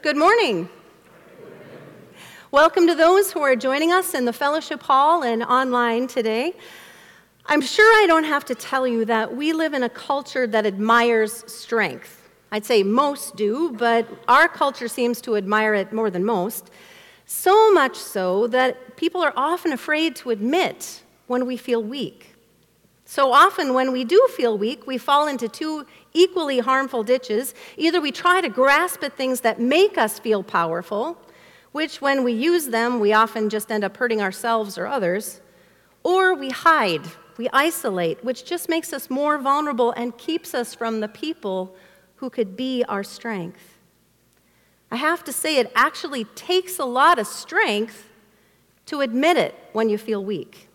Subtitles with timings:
[0.00, 0.68] Good morning.
[2.52, 6.54] Welcome to those who are joining us in the fellowship hall and online today.
[7.46, 10.64] I'm sure I don't have to tell you that we live in a culture that
[10.64, 12.28] admires strength.
[12.52, 16.70] I'd say most do, but our culture seems to admire it more than most.
[17.26, 22.36] So much so that people are often afraid to admit when we feel weak.
[23.10, 27.54] So often, when we do feel weak, we fall into two equally harmful ditches.
[27.78, 31.16] Either we try to grasp at things that make us feel powerful,
[31.72, 35.40] which when we use them, we often just end up hurting ourselves or others,
[36.02, 37.00] or we hide,
[37.38, 41.74] we isolate, which just makes us more vulnerable and keeps us from the people
[42.16, 43.78] who could be our strength.
[44.90, 48.10] I have to say, it actually takes a lot of strength
[48.84, 50.67] to admit it when you feel weak.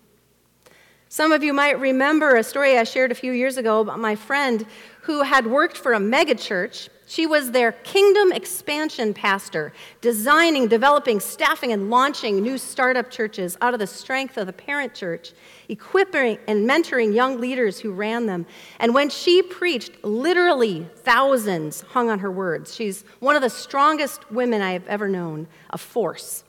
[1.13, 4.15] Some of you might remember a story I shared a few years ago about my
[4.15, 4.65] friend
[5.01, 6.89] who had worked for a megachurch.
[7.05, 13.75] She was their kingdom expansion pastor, designing, developing, staffing, and launching new startup churches out
[13.75, 15.33] of the strength of the parent church,
[15.69, 18.47] equipping and mentoring young leaders who ran them.
[18.79, 22.73] And when she preached, literally thousands hung on her words.
[22.73, 26.43] She's one of the strongest women I have ever known, a force.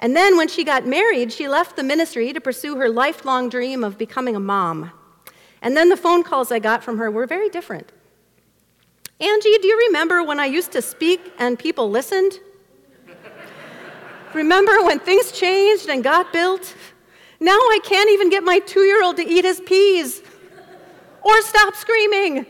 [0.00, 3.84] And then when she got married, she left the ministry to pursue her lifelong dream
[3.84, 4.90] of becoming a mom.
[5.62, 7.92] And then the phone calls I got from her were very different.
[9.20, 12.40] Angie, do you remember when I used to speak and people listened?
[14.32, 16.74] remember when things changed and got built?
[17.38, 20.22] Now I can't even get my two year old to eat his peas
[21.22, 22.46] or stop screaming.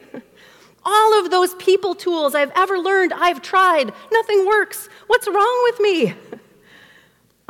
[0.84, 3.92] All of those people tools I've ever learned, I've tried.
[4.12, 4.88] Nothing works.
[5.08, 6.14] What's wrong with me?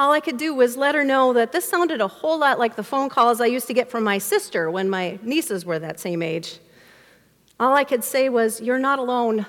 [0.00, 2.74] All I could do was let her know that this sounded a whole lot like
[2.74, 6.00] the phone calls I used to get from my sister when my nieces were that
[6.00, 6.58] same age.
[7.60, 9.44] All I could say was, You're not alone.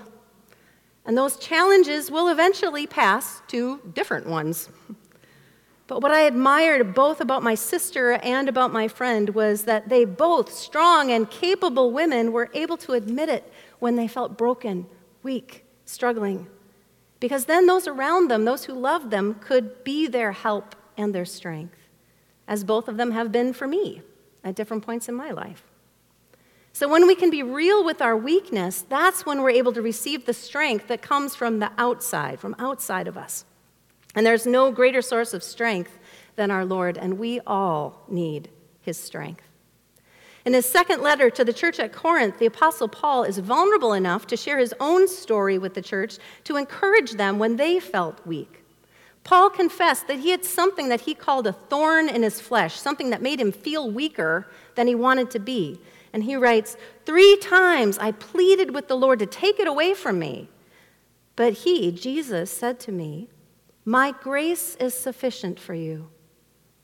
[1.05, 4.67] And those challenges will eventually pass to different ones.
[5.87, 10.03] But what I admired both about my sister and about my friend was that they
[10.03, 14.85] both, strong and capable women, were able to admit it when they felt broken,
[15.23, 16.47] weak, struggling
[17.21, 21.23] because then those around them, those who love them, could be their help and their
[21.23, 21.87] strength,
[22.47, 24.01] as both of them have been for me
[24.43, 25.63] at different points in my life.
[26.73, 30.25] So, when we can be real with our weakness, that's when we're able to receive
[30.25, 33.45] the strength that comes from the outside, from outside of us.
[34.15, 35.99] And there's no greater source of strength
[36.37, 38.49] than our Lord, and we all need
[38.81, 39.50] his strength.
[40.43, 44.25] In his second letter to the church at Corinth, the Apostle Paul is vulnerable enough
[44.27, 48.63] to share his own story with the church to encourage them when they felt weak.
[49.23, 53.11] Paul confessed that he had something that he called a thorn in his flesh, something
[53.11, 55.79] that made him feel weaker than he wanted to be.
[56.11, 56.75] And he writes,
[57.05, 60.49] Three times I pleaded with the Lord to take it away from me.
[61.35, 63.29] But he, Jesus, said to me,
[63.85, 66.09] My grace is sufficient for you,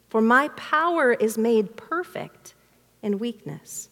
[0.08, 2.54] for my power is made perfect
[3.02, 3.90] and weakness.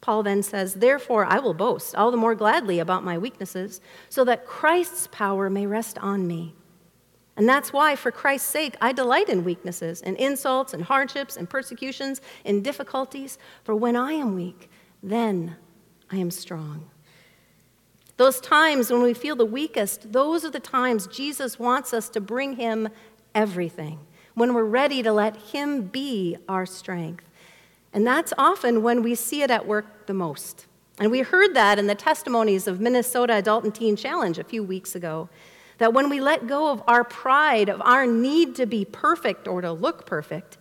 [0.00, 4.24] Paul then says, Therefore, I will boast all the more gladly about my weaknesses, so
[4.24, 6.54] that Christ's power may rest on me.
[7.36, 11.48] And that's why, for Christ's sake, I delight in weaknesses, and insults, and hardships, and
[11.48, 13.38] persecutions, and difficulties.
[13.62, 14.68] For when I am weak,
[15.02, 15.56] then
[16.10, 16.90] I am strong.
[18.16, 22.20] Those times when we feel the weakest, those are the times Jesus wants us to
[22.20, 22.88] bring Him
[23.36, 24.00] everything,
[24.34, 27.24] when we're ready to let Him be our strength.
[27.92, 30.66] And that's often when we see it at work the most.
[30.98, 34.62] And we heard that in the testimonies of Minnesota Adult and Teen Challenge a few
[34.62, 35.28] weeks ago.
[35.78, 39.60] That when we let go of our pride, of our need to be perfect or
[39.60, 40.58] to look perfect,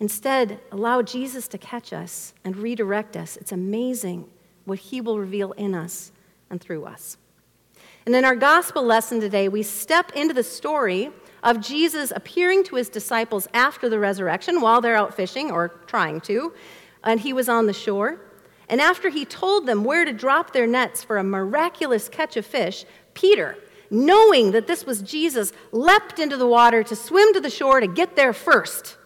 [0.00, 4.28] instead allow Jesus to catch us and redirect us, it's amazing
[4.66, 6.12] what he will reveal in us
[6.50, 7.16] and through us.
[8.04, 11.10] And in our gospel lesson today, we step into the story
[11.44, 16.20] of Jesus appearing to his disciples after the resurrection while they're out fishing, or trying
[16.22, 16.52] to,
[17.04, 18.20] and he was on the shore.
[18.68, 22.46] And after he told them where to drop their nets for a miraculous catch of
[22.46, 23.58] fish, Peter,
[23.90, 27.86] knowing that this was Jesus, leapt into the water to swim to the shore to
[27.86, 28.96] get there first.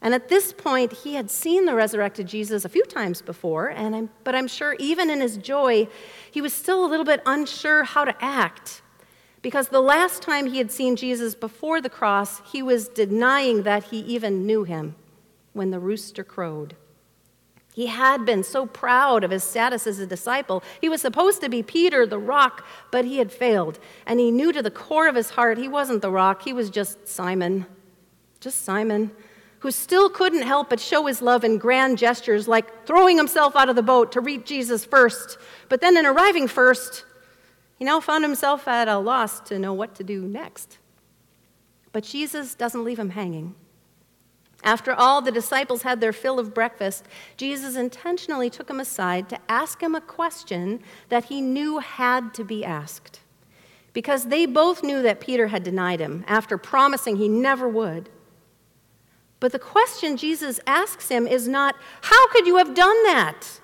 [0.00, 3.96] And at this point, he had seen the resurrected Jesus a few times before, and
[3.96, 5.88] I'm, but I'm sure even in his joy,
[6.30, 8.80] he was still a little bit unsure how to act.
[9.40, 13.84] Because the last time he had seen Jesus before the cross, he was denying that
[13.84, 14.96] he even knew him
[15.52, 16.74] when the rooster crowed.
[17.78, 20.64] He had been so proud of his status as a disciple.
[20.80, 23.78] He was supposed to be Peter, the rock, but he had failed.
[24.04, 26.70] And he knew to the core of his heart he wasn't the rock, he was
[26.70, 27.66] just Simon.
[28.40, 29.12] Just Simon,
[29.60, 33.68] who still couldn't help but show his love in grand gestures like throwing himself out
[33.68, 35.38] of the boat to reach Jesus first.
[35.68, 37.04] But then, in arriving first,
[37.78, 40.78] He now found himself at a loss to know what to do next.
[41.92, 43.54] But Jesus doesn't leave him hanging.
[44.64, 47.04] After all the disciples had their fill of breakfast,
[47.36, 52.44] Jesus intentionally took him aside to ask him a question that he knew had to
[52.44, 53.20] be asked.
[53.92, 58.10] Because they both knew that Peter had denied him after promising he never would.
[59.40, 63.60] But the question Jesus asks him is not, How could you have done that?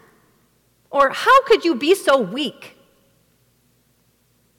[0.91, 2.74] Or, How could you be so weak?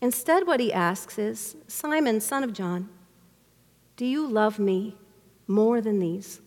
[0.05, 2.89] Instead, what he asks is, Simon, son of John,
[3.97, 4.95] do you love me
[5.47, 6.41] more than these?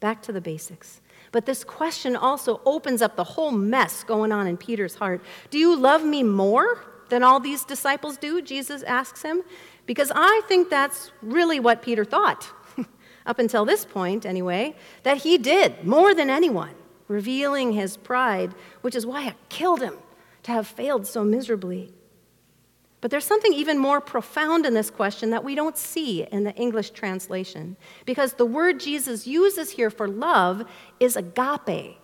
[0.00, 1.00] Back to the basics.
[1.30, 5.22] But this question also opens up the whole mess going on in Peter's heart.
[5.50, 8.42] Do you love me more than all these disciples do?
[8.42, 9.42] Jesus asks him.
[9.86, 12.48] Because I think that's really what Peter thought,
[13.26, 16.74] up until this point anyway, that he did more than anyone,
[17.06, 19.98] revealing his pride, which is why it killed him
[20.42, 21.92] to have failed so miserably.
[23.02, 26.54] But there's something even more profound in this question that we don't see in the
[26.54, 27.76] English translation.
[28.06, 30.64] Because the word Jesus uses here for love
[31.00, 31.98] is agape.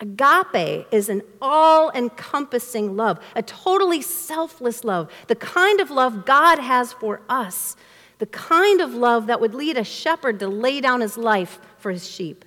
[0.00, 6.58] Agape is an all encompassing love, a totally selfless love, the kind of love God
[6.58, 7.76] has for us,
[8.18, 11.92] the kind of love that would lead a shepherd to lay down his life for
[11.92, 12.44] his sheep.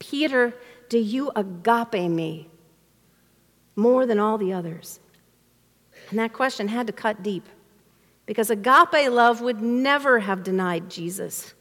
[0.00, 0.54] Peter,
[0.88, 2.48] do you agape me
[3.76, 4.98] more than all the others?
[6.10, 7.46] And that question had to cut deep
[8.26, 11.54] because agape love would never have denied Jesus.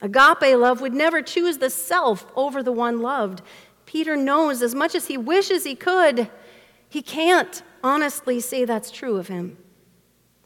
[0.00, 3.42] Agape love would never choose the self over the one loved.
[3.84, 6.30] Peter knows as much as he wishes he could,
[6.88, 9.58] he can't honestly say that's true of him.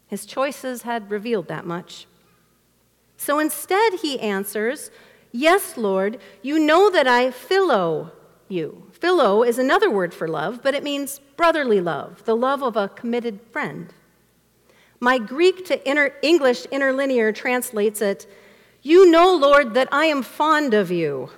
[0.07, 2.07] His choices had revealed that much.
[3.17, 4.91] So instead, he answers,
[5.31, 8.13] Yes, Lord, you know that I philo
[8.53, 8.85] you.
[8.93, 12.89] Philo is another word for love, but it means brotherly love, the love of a
[12.89, 13.93] committed friend.
[15.01, 18.27] My Greek to inter- English interlinear translates it
[18.83, 21.31] You know, Lord, that I am fond of you.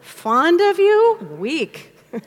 [0.00, 1.18] Fond of you?
[1.38, 1.96] Weak.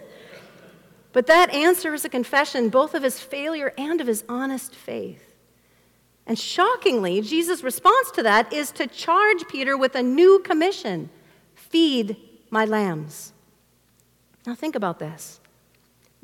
[1.14, 5.34] but that answer is a confession both of his failure and of his honest faith.
[6.26, 11.10] And shockingly, Jesus' response to that is to charge Peter with a new commission
[11.54, 12.16] feed
[12.50, 13.34] my lambs.
[14.46, 15.40] Now, think about this.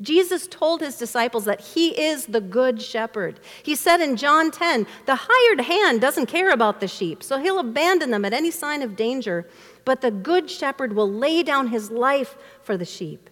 [0.00, 3.38] Jesus told his disciples that he is the good shepherd.
[3.62, 7.60] He said in John 10, the hired hand doesn't care about the sheep, so he'll
[7.60, 9.48] abandon them at any sign of danger,
[9.84, 13.30] but the good shepherd will lay down his life for the sheep.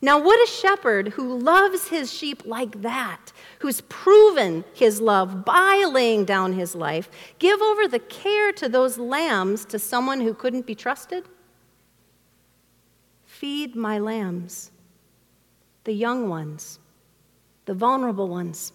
[0.00, 5.84] Now, would a shepherd who loves his sheep like that, who's proven his love by
[5.90, 7.08] laying down his life,
[7.38, 11.24] give over the care to those lambs to someone who couldn't be trusted?
[13.40, 14.70] Feed my lambs,
[15.82, 16.78] the young ones,
[17.64, 18.72] the vulnerable ones,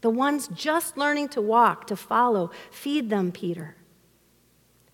[0.00, 2.50] the ones just learning to walk, to follow.
[2.72, 3.76] Feed them, Peter.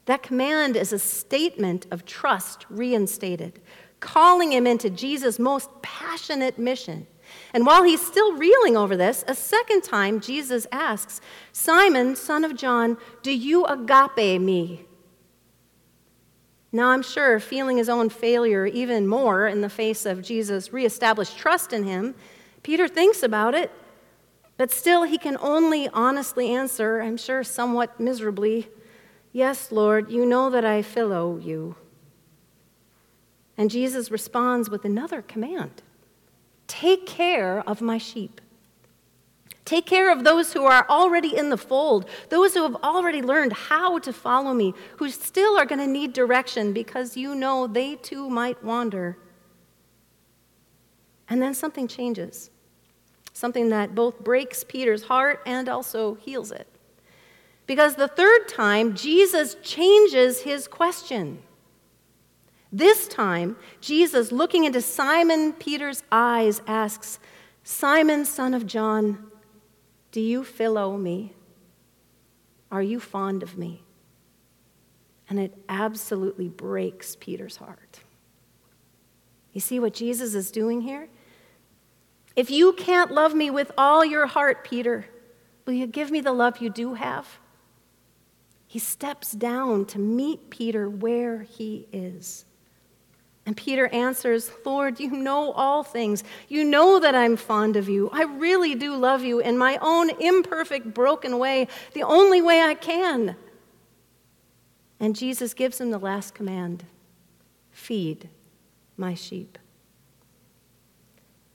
[0.05, 3.63] That command is a statement of trust reinstated,
[4.01, 7.07] calling him into Jesus' most passionate mission.
[7.55, 11.23] And while he's still reeling over this, a second time Jesus asks,
[11.53, 14.85] Simon, son of John, do you agape me?
[16.73, 21.37] Now, I'm sure feeling his own failure even more in the face of Jesus' reestablished
[21.37, 22.15] trust in him,
[22.63, 23.71] Peter thinks about it,
[24.57, 28.69] but still he can only honestly answer, I'm sure somewhat miserably,
[29.33, 31.75] Yes, Lord, you know that I philo you.
[33.57, 35.83] And Jesus responds with another command
[36.67, 38.42] Take care of my sheep.
[39.65, 43.53] Take care of those who are already in the fold, those who have already learned
[43.53, 47.95] how to follow me, who still are going to need direction because you know they
[47.97, 49.19] too might wander.
[51.29, 52.51] And then something changes,
[53.33, 56.67] something that both breaks Peter's heart and also heals it.
[57.67, 61.43] Because the third time, Jesus changes his question.
[62.73, 67.21] This time, Jesus, looking into Simon Peter's eyes, asks,
[67.63, 69.31] Simon, son of John,
[70.13, 71.35] do you philo me?
[72.71, 73.83] Are you fond of me?
[75.29, 78.01] And it absolutely breaks Peter's heart.
[79.53, 81.09] You see what Jesus is doing here?
[82.37, 85.07] If you can't love me with all your heart, Peter,
[85.67, 87.39] will you give me the love you do have?
[88.67, 92.47] He steps down to meet Peter where he is.
[93.45, 96.23] And Peter answers, Lord, you know all things.
[96.49, 98.09] You know that I'm fond of you.
[98.13, 102.75] I really do love you in my own imperfect, broken way, the only way I
[102.75, 103.37] can.
[105.01, 106.85] And Jesus gives him the last command
[107.73, 108.29] feed
[108.97, 109.59] my sheep.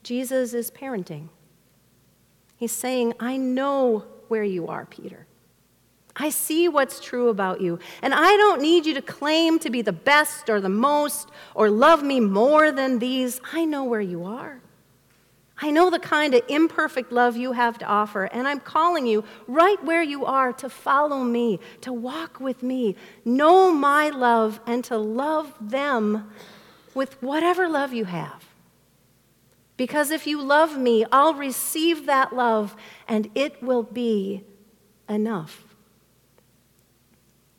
[0.03, 1.29] Jesus is parenting.
[2.58, 5.26] He's saying, I know where you are, Peter.
[6.19, 9.83] I see what's true about you, and I don't need you to claim to be
[9.83, 13.39] the best or the most or love me more than these.
[13.53, 14.59] I know where you are.
[15.59, 19.24] I know the kind of imperfect love you have to offer, and I'm calling you
[19.47, 24.83] right where you are to follow me, to walk with me, know my love, and
[24.86, 26.31] to love them
[26.93, 28.43] with whatever love you have.
[29.77, 32.75] Because if you love me, I'll receive that love
[33.07, 34.43] and it will be
[35.07, 35.66] enough.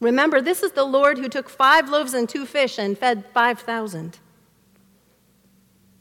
[0.01, 4.19] Remember, this is the Lord who took five loaves and two fish and fed 5,000.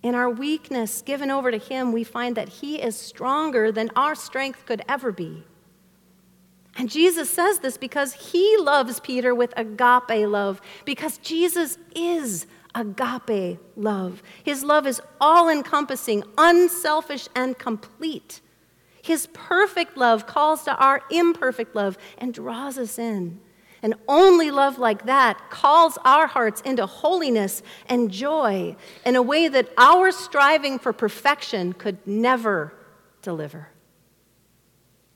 [0.04, 4.14] In our weakness given over to Him, we find that He is stronger than our
[4.14, 5.44] strength could ever be.
[6.78, 13.60] And Jesus says this because He loves Peter with agape love, because Jesus is agape
[13.76, 14.22] love.
[14.44, 18.42] His love is all encompassing, unselfish, and complete.
[19.02, 23.40] His perfect love calls to our imperfect love and draws us in.
[23.82, 29.48] And only love like that calls our hearts into holiness and joy in a way
[29.48, 32.74] that our striving for perfection could never
[33.22, 33.70] deliver.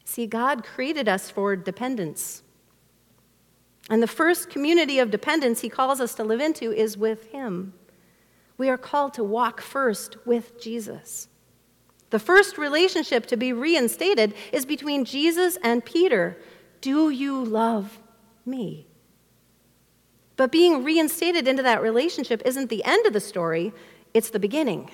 [0.06, 2.44] See, God created us for dependence.
[3.90, 7.74] And the first community of dependence he calls us to live into is with him.
[8.58, 11.30] We are called to walk first with Jesus.
[12.12, 16.38] The first relationship to be reinstated is between Jesus and Peter.
[16.82, 18.00] Do you love
[18.52, 18.86] me?
[20.36, 23.74] But being reinstated into that relationship isn't the end of the story,
[24.14, 24.92] it's the beginning.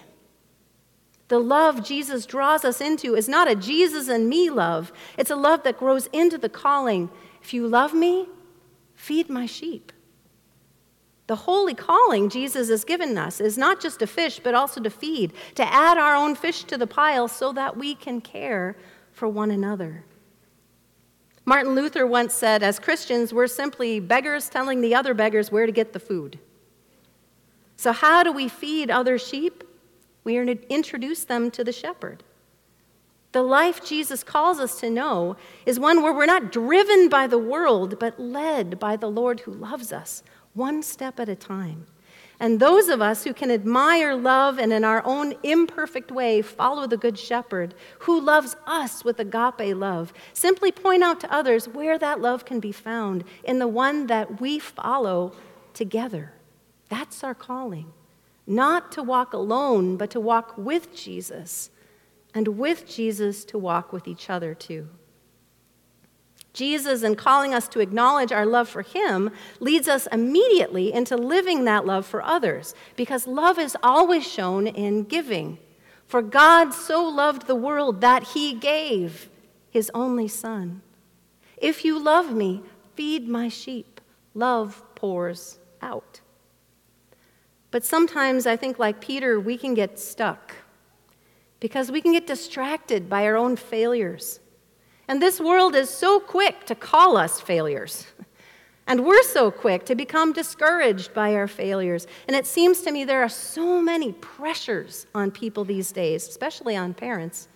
[1.28, 5.36] The love Jesus draws us into is not a Jesus and me love, it's a
[5.36, 7.10] love that grows into the calling
[7.42, 8.28] if you love me,
[8.98, 9.94] Feed my sheep.
[11.28, 14.90] The holy calling Jesus has given us is not just to fish, but also to
[14.90, 18.76] feed, to add our own fish to the pile so that we can care
[19.12, 20.04] for one another.
[21.48, 25.72] Martin Luther once said, as Christians, we're simply beggars telling the other beggars where to
[25.72, 26.38] get the food.
[27.78, 29.64] So, how do we feed other sheep?
[30.26, 32.22] We introduce them to the shepherd.
[33.32, 37.38] The life Jesus calls us to know is one where we're not driven by the
[37.38, 40.24] world, but led by the Lord who loves us,
[40.54, 41.88] one step at a time.
[42.40, 46.86] And those of us who can admire love and in our own imperfect way follow
[46.86, 51.98] the Good Shepherd who loves us with agape love, simply point out to others where
[51.98, 55.34] that love can be found in the one that we follow
[55.74, 56.34] together.
[56.90, 57.92] That's our calling.
[58.46, 61.72] Not to walk alone, but to walk with Jesus
[62.36, 64.90] and with Jesus to walk with each other too.
[66.58, 71.66] Jesus, and calling us to acknowledge our love for Him, leads us immediately into living
[71.66, 75.60] that love for others, because love is always shown in giving.
[76.08, 79.30] For God so loved the world that He gave
[79.70, 80.82] His only Son.
[81.58, 82.64] If you love me,
[82.96, 84.02] feed my sheep.
[84.34, 86.22] Love pours out.
[87.70, 90.56] But sometimes I think, like Peter, we can get stuck
[91.60, 94.40] because we can get distracted by our own failures.
[95.08, 98.08] And this world is so quick to call us failures.
[98.88, 102.08] And we're so quick to become discouraged by our failures.
[102.28, 106.76] And it seems to me there are so many pressures on people these days, especially
[106.76, 107.50] on parents.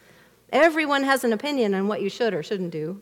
[0.51, 2.99] Everyone has an opinion on what you should or shouldn't do.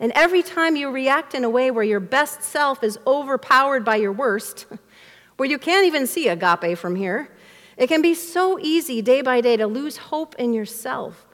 [0.00, 3.96] And every time you react in a way where your best self is overpowered by
[3.96, 4.66] your worst,
[5.36, 7.30] where you can't even see agape from here,
[7.76, 11.26] it can be so easy day by day to lose hope in yourself.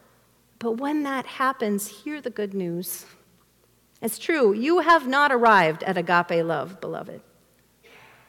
[0.61, 3.07] But when that happens, hear the good news.
[4.01, 7.23] It's true, you have not arrived at agape love, beloved.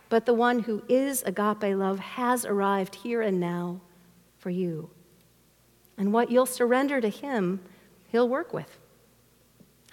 [0.10, 3.82] But the one who is agape love has arrived here and now
[4.38, 4.90] for you.
[5.98, 7.60] And what you'll surrender to him,
[8.12, 8.80] he'll work with.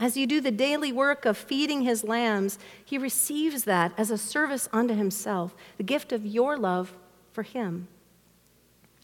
[0.00, 4.18] As you do the daily work of feeding his lambs, he receives that as a
[4.18, 6.92] service unto himself, the gift of your love
[7.32, 7.88] for him.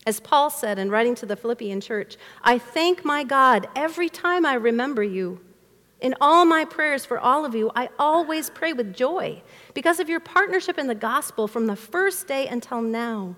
[0.06, 4.44] As Paul said in writing to the Philippian church, I thank my God every time
[4.44, 5.40] I remember you.
[6.00, 9.42] In all my prayers for all of you, I always pray with joy
[9.73, 13.37] because of your partnership in the gospel from the first day until now,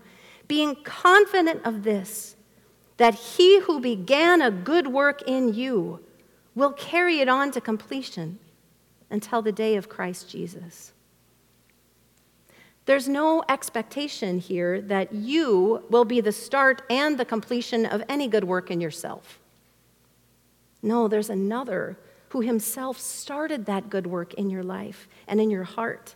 [0.49, 2.35] being confident of this,
[2.97, 6.01] that he who began a good work in you
[6.57, 8.41] will carry it on to completion
[9.11, 10.93] until the day of Christ Jesus.
[12.87, 18.29] There's no expectation here that you will be the start and the completion of any
[18.29, 19.39] good work in yourself.
[20.83, 21.99] No, there's another
[22.31, 26.15] who himself started that good work in your life and in your heart.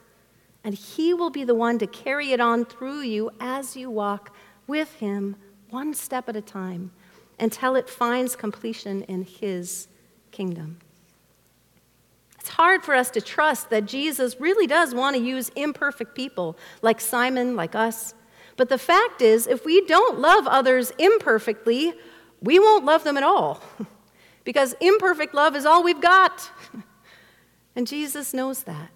[0.62, 4.35] And he will be the one to carry it on through you as you walk
[4.67, 5.37] with him
[5.71, 6.91] one step at a time
[7.39, 9.89] until it finds completion in His
[10.31, 10.79] kingdom.
[12.40, 16.56] It's hard for us to trust that Jesus really does want to use imperfect people
[16.80, 18.14] like Simon, like us.
[18.56, 21.92] But the fact is, if we don't love others imperfectly,
[22.40, 23.62] we won't love them at all.
[24.44, 26.50] because imperfect love is all we've got.
[27.76, 28.90] and Jesus knows that.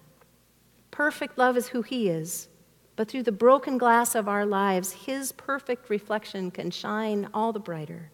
[0.89, 2.47] Perfect love is who He is.
[2.95, 7.59] But through the broken glass of our lives, His perfect reflection can shine all the
[7.59, 8.09] brighter.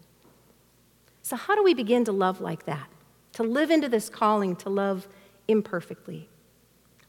[1.22, 2.91] So, how do we begin to love like that?
[3.34, 5.08] To live into this calling to love
[5.48, 6.30] imperfectly.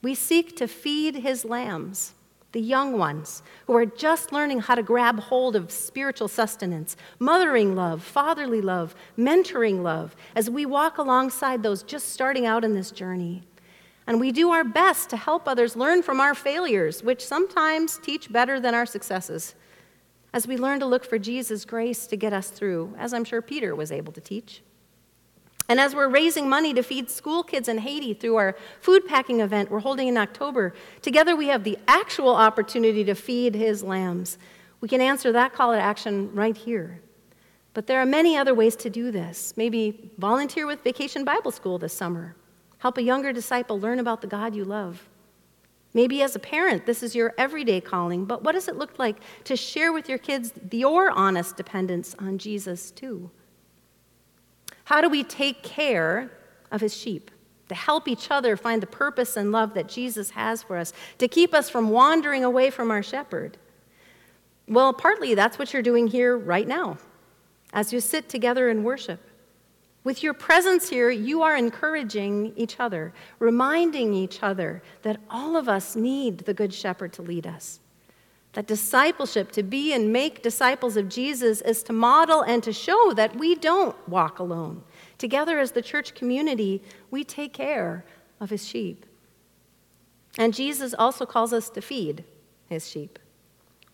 [0.02, 2.14] We seek to feed his lambs,
[2.52, 7.74] the young ones who are just learning how to grab hold of spiritual sustenance, mothering
[7.74, 12.90] love, fatherly love, mentoring love, as we walk alongside those just starting out in this
[12.90, 13.42] journey.
[14.06, 18.32] And we do our best to help others learn from our failures, which sometimes teach
[18.32, 19.54] better than our successes,
[20.34, 23.40] as we learn to look for Jesus' grace to get us through, as I'm sure
[23.40, 24.62] Peter was able to teach.
[25.68, 29.40] And as we're raising money to feed school kids in Haiti through our food packing
[29.40, 34.38] event we're holding in October, together we have the actual opportunity to feed his lambs.
[34.80, 37.00] We can answer that call to action right here.
[37.74, 39.54] But there are many other ways to do this.
[39.56, 42.36] Maybe volunteer with Vacation Bible School this summer.
[42.78, 45.08] Help a younger disciple learn about the God you love.
[45.94, 49.18] Maybe as a parent, this is your everyday calling, but what does it look like
[49.44, 53.30] to share with your kids your honest dependence on Jesus too?
[54.92, 56.30] How do we take care
[56.70, 57.30] of his sheep?
[57.70, 61.28] To help each other find the purpose and love that Jesus has for us, to
[61.28, 63.56] keep us from wandering away from our shepherd.
[64.68, 66.98] Well, partly that's what you're doing here right now
[67.72, 69.26] as you sit together in worship.
[70.04, 75.70] With your presence here, you are encouraging each other, reminding each other that all of
[75.70, 77.80] us need the Good Shepherd to lead us.
[78.52, 83.12] That discipleship, to be and make disciples of Jesus, is to model and to show
[83.14, 84.82] that we don't walk alone.
[85.16, 88.04] Together as the church community, we take care
[88.40, 89.06] of his sheep.
[90.38, 92.24] And Jesus also calls us to feed
[92.68, 93.18] his sheep.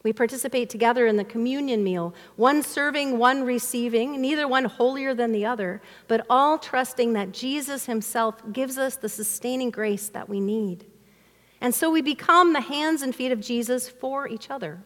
[0.03, 5.33] We participate together in the communion meal, one serving, one receiving, neither one holier than
[5.33, 10.41] the other, but all trusting that Jesus himself gives us the sustaining grace that we
[10.41, 10.87] need.
[11.61, 14.81] And so we become the hands and feet of Jesus for each other.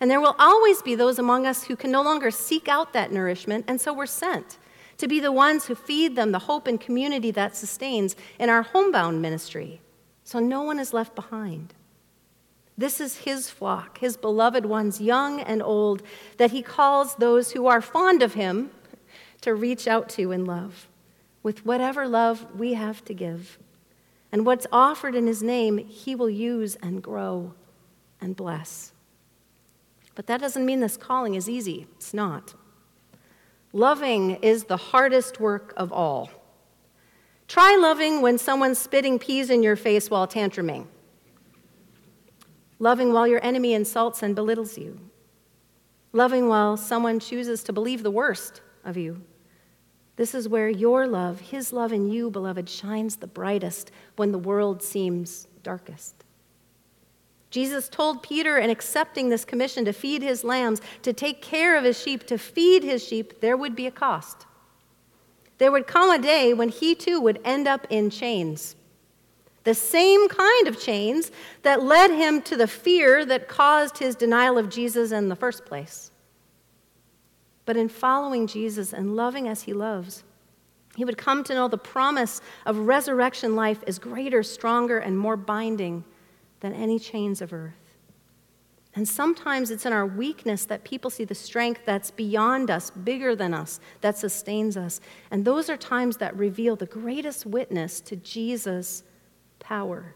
[0.00, 3.12] And there will always be those among us who can no longer seek out that
[3.12, 4.58] nourishment, and so we're sent
[4.98, 8.62] to be the ones who feed them the hope and community that sustains in our
[8.62, 9.80] homebound ministry.
[10.24, 11.74] So no one is left behind.
[12.76, 16.02] This is his flock, his beloved ones, young and old,
[16.38, 18.70] that he calls those who are fond of him
[19.42, 20.88] to reach out to in love,
[21.42, 23.58] with whatever love we have to give.
[24.34, 27.54] And what's offered in his name, he will use and grow
[28.20, 28.90] and bless.
[30.16, 31.86] But that doesn't mean this calling is easy.
[31.94, 32.52] It's not.
[33.72, 36.32] Loving is the hardest work of all.
[37.46, 40.88] Try loving when someone's spitting peas in your face while tantruming.
[42.80, 44.98] Loving while your enemy insults and belittles you.
[46.12, 49.22] Loving while someone chooses to believe the worst of you.
[50.16, 54.38] This is where your love, His love in you, beloved, shines the brightest when the
[54.38, 56.24] world seems darkest.
[57.54, 61.84] Jesus told Peter in accepting this commission to feed his lambs, to take care of
[61.84, 64.44] his sheep, to feed his sheep, there would be a cost.
[65.58, 68.74] There would come a day when he too would end up in chains.
[69.62, 71.30] The same kind of chains
[71.62, 75.64] that led him to the fear that caused his denial of Jesus in the first
[75.64, 76.10] place.
[77.66, 80.24] But in following Jesus and loving as he loves,
[80.96, 85.36] he would come to know the promise of resurrection life is greater, stronger, and more
[85.36, 86.04] binding
[86.60, 87.74] than any chains of earth.
[88.96, 93.34] And sometimes it's in our weakness that people see the strength that's beyond us, bigger
[93.34, 95.00] than us, that sustains us.
[95.32, 99.02] And those are times that reveal the greatest witness to Jesus'
[99.58, 100.14] power.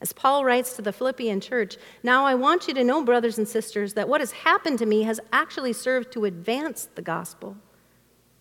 [0.00, 3.46] As Paul writes to the Philippian church, now I want you to know, brothers and
[3.46, 7.56] sisters, that what has happened to me has actually served to advance the gospel.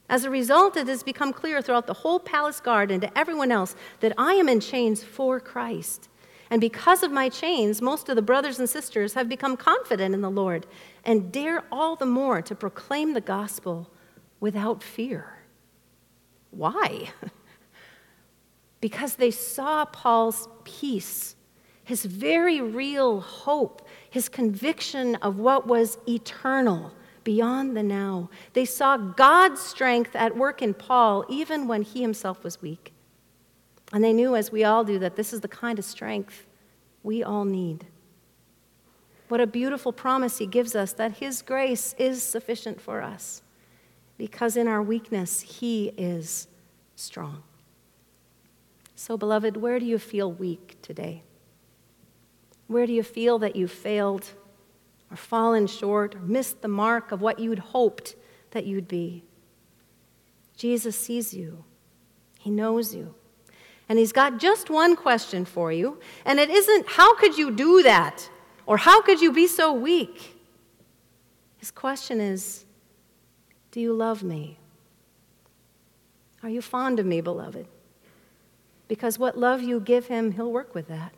[0.07, 3.51] As a result, it has become clear throughout the whole palace guard and to everyone
[3.51, 6.07] else that I am in chains for Christ.
[6.49, 10.21] And because of my chains, most of the brothers and sisters have become confident in
[10.21, 10.65] the Lord
[11.03, 13.91] and dare all the more to proclaim the gospel
[14.39, 15.43] without fear.
[16.49, 17.11] Why?
[18.81, 21.35] because they saw Paul's peace
[21.89, 28.29] his very real hope, his conviction of what was eternal beyond the now.
[28.53, 32.93] They saw God's strength at work in Paul even when he himself was weak.
[33.91, 36.45] And they knew, as we all do, that this is the kind of strength
[37.01, 37.87] we all need.
[39.27, 43.41] What a beautiful promise he gives us that his grace is sufficient for us
[44.15, 46.47] because in our weakness, he is
[46.95, 47.41] strong.
[48.93, 51.23] So, beloved, where do you feel weak today?
[52.69, 54.31] Where do you feel that you failed
[55.09, 58.15] or fallen short or missed the mark of what you'd hoped
[58.51, 59.23] that you'd be?
[60.55, 61.63] Jesus sees you,
[62.37, 63.15] He knows you.
[63.89, 67.81] And He's got just one question for you, and it isn't, How could you do
[67.81, 68.29] that?
[68.67, 70.39] or How could you be so weak?
[71.57, 72.65] His question is,
[73.71, 74.59] Do you love me?
[76.43, 77.65] Are you fond of me, beloved?
[78.87, 81.13] Because what love you give Him, He'll work with that.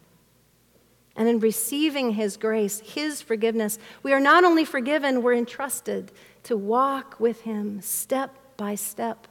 [1.16, 6.12] And in receiving His grace, His forgiveness, we are not only forgiven, we're entrusted
[6.44, 9.28] to walk with Him step by step,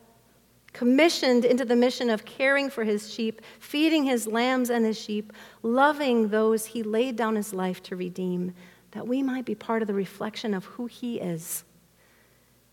[0.73, 5.33] commissioned into the mission of caring for His sheep, feeding His lambs and His sheep,
[5.63, 8.55] loving those He laid down His life to redeem,
[8.93, 11.65] that we might be part of the reflection of who He is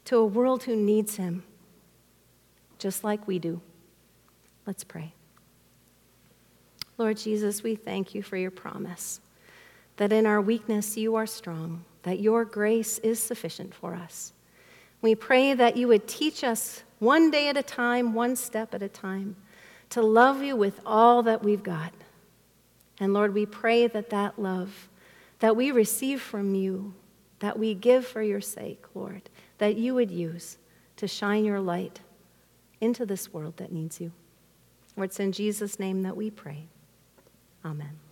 [0.05, 1.43] to a world who needs Him,
[2.77, 3.61] just like we do.
[4.65, 5.13] Let's pray.
[6.97, 9.21] Lord Jesus, we thank you for your promise
[9.97, 14.33] that in our weakness you are strong, that your grace is sufficient for us.
[15.01, 18.81] We pray that you would teach us one day at a time, one step at
[18.81, 19.35] a time,
[19.89, 21.93] to love you with all that we've got.
[22.99, 24.89] And Lord, we pray that that love
[25.39, 26.93] that we receive from you,
[27.39, 29.29] that we give for your sake, Lord,
[29.59, 30.57] that you would use
[30.95, 32.01] to shine your light
[32.81, 34.11] into this world that needs you.
[34.95, 36.67] Lord, it's in Jesus' name that we pray.
[37.67, 38.06] Amen.